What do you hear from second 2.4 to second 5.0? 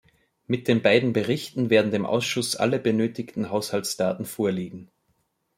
alle benötigten Haushaltsdaten vorliegen.